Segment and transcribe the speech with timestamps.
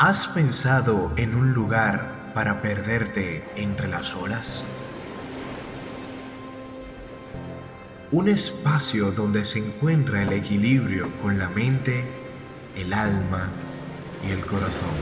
[0.00, 4.62] ¿Has pensado en un lugar para perderte entre las olas?
[8.12, 12.04] Un espacio donde se encuentra el equilibrio con la mente,
[12.76, 13.48] el alma
[14.24, 14.94] y el corazón.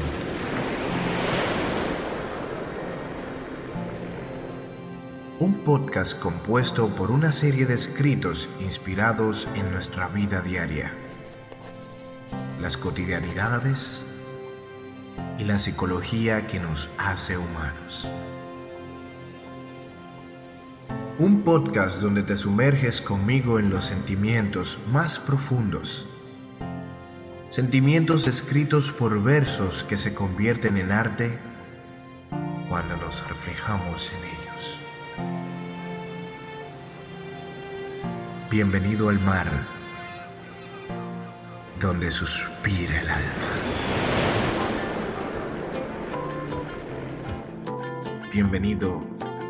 [5.41, 10.91] Un podcast compuesto por una serie de escritos inspirados en nuestra vida diaria,
[12.63, 14.07] las cotidianidades
[15.47, 18.11] la psicología que nos hace humanos.
[21.19, 26.07] Un podcast donde te sumerges conmigo en los sentimientos más profundos.
[27.49, 31.39] Sentimientos escritos por versos que se convierten en arte
[32.69, 34.79] cuando nos reflejamos en ellos.
[38.51, 39.49] Bienvenido al mar,
[41.81, 44.16] donde suspira el alma.
[48.39, 49.03] Bienvenido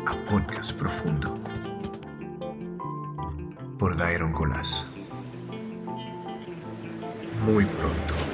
[0.05, 1.37] a Podcast Profundo
[3.77, 4.85] por Dairon Colas.
[7.45, 8.26] Muy pronto.